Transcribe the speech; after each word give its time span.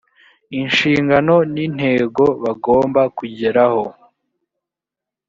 inshingano 0.59 1.35
n 1.53 1.55
intego 1.65 2.23
bagomba 2.43 3.01
kugeraho 3.17 3.83